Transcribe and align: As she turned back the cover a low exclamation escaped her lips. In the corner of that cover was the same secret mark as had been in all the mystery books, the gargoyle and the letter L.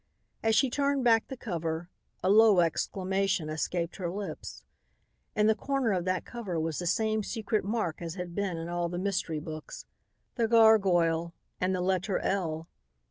As 0.41 0.55
she 0.55 0.71
turned 0.71 1.03
back 1.03 1.27
the 1.27 1.37
cover 1.37 1.91
a 2.23 2.29
low 2.31 2.61
exclamation 2.61 3.49
escaped 3.51 3.97
her 3.97 4.09
lips. 4.09 4.65
In 5.35 5.45
the 5.45 5.53
corner 5.53 5.91
of 5.91 6.05
that 6.05 6.25
cover 6.25 6.59
was 6.59 6.79
the 6.79 6.87
same 6.87 7.21
secret 7.21 7.63
mark 7.63 8.01
as 8.01 8.15
had 8.15 8.33
been 8.33 8.57
in 8.57 8.67
all 8.67 8.89
the 8.89 8.97
mystery 8.97 9.39
books, 9.39 9.85
the 10.37 10.47
gargoyle 10.47 11.35
and 11.59 11.75
the 11.75 11.81
letter 11.81 12.17
L. 12.17 12.67